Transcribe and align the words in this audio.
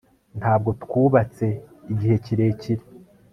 ntabwo 0.39 0.69
twubatse 0.83 1.47
igihe 1.93 2.15
kirekire 2.25 2.83